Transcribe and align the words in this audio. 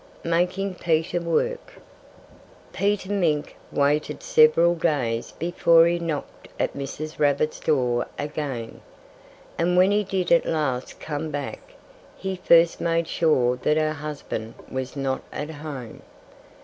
MAKING 0.23 0.73
PETER 0.73 1.19
WORK 1.21 1.73
Peter 2.73 3.11
Mink 3.11 3.55
waited 3.71 4.23
several 4.23 4.73
days 4.73 5.33
before 5.33 5.85
he 5.85 5.99
knocked 5.99 6.47
at 6.59 6.73
Mrs. 6.75 7.19
Rabbit's 7.19 7.59
door 7.59 8.07
again. 8.17 8.81
And 9.59 9.77
when 9.77 9.91
he 9.91 10.03
did 10.03 10.31
at 10.31 10.47
last 10.47 10.99
come 10.99 11.29
back, 11.29 11.73
he 12.17 12.35
first 12.37 12.81
made 12.81 13.07
sure 13.07 13.57
that 13.57 13.77
her 13.77 13.93
husband 13.93 14.55
was 14.71 14.95
not 14.95 15.21
at 15.31 15.51
home. 15.51 16.01